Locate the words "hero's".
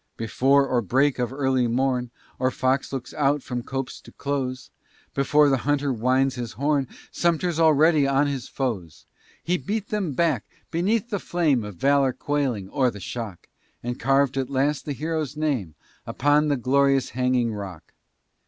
14.93-15.37